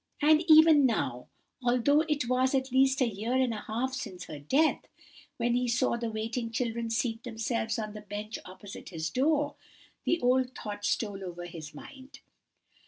"And 0.19 0.43
even 0.49 0.87
now, 0.87 1.27
although 1.63 2.01
it 2.01 2.27
was 2.27 2.55
at 2.55 2.71
least 2.71 3.01
a 3.01 3.07
year 3.07 3.35
and 3.35 3.53
a 3.53 3.61
half 3.67 3.93
since 3.93 4.23
her 4.23 4.39
death, 4.39 4.79
when 5.37 5.53
he 5.53 5.67
saw 5.67 5.95
the 5.95 6.09
waiting 6.09 6.49
children 6.51 6.89
seat 6.89 7.21
themselves 7.23 7.77
on 7.77 7.93
the 7.93 8.01
bench 8.01 8.39
opposite 8.43 8.89
his 8.89 9.11
door, 9.11 9.53
the 10.03 10.19
old 10.19 10.55
thought 10.55 10.85
stole 10.85 11.23
over 11.23 11.45
his 11.45 11.75
mind. 11.75 12.19